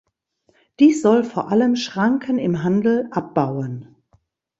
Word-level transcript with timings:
Dies 0.79 1.03
soll 1.03 1.23
vor 1.23 1.51
allem 1.51 1.75
Schranken 1.75 2.39
im 2.39 2.63
Handel 2.63 3.07
abbauen. 3.11 3.97